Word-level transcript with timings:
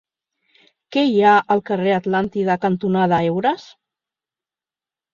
Què 0.95 1.03
hi 1.09 1.19
ha 1.21 1.35
al 1.57 1.61
carrer 1.69 1.95
Atlàntida 1.99 2.57
cantonada 2.67 3.23
Heures? 3.31 3.71